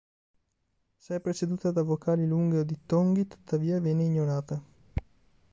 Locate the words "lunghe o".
2.25-2.63